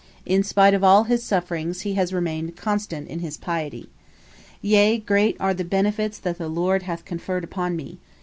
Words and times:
In 0.25 0.41
spite 0.41 0.73
of 0.73 0.83
all 0.83 1.03
his 1.03 1.21
sufferings 1.21 1.81
he 1.81 1.93
has 1.93 2.11
remained 2.11 2.55
constant 2.55 3.07
in 3.07 3.19
his 3.19 3.37
piety. 3.37 3.87
Yea, 4.59 4.97
great 4.97 5.37
are 5.39 5.53
the 5.53 5.63
benefits 5.63 6.17
that 6.17 6.39
the 6.39 6.49
Lord 6.49 6.81
hath 6.81 7.05
conferred 7.05 7.43
upon 7.43 7.75
me. 7.75 7.99